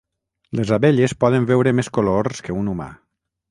[0.59, 2.91] Les abelles poden veure més colors que un humà.